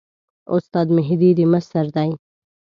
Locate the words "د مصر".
1.37-1.85